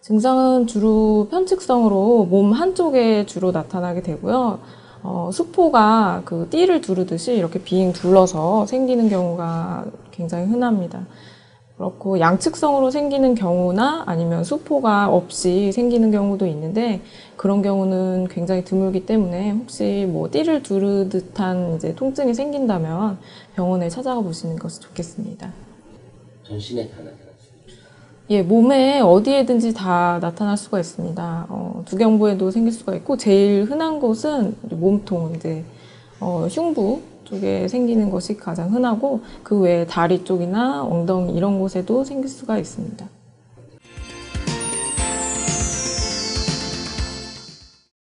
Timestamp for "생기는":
8.66-9.08, 12.90-13.34, 15.72-16.10, 37.68-38.10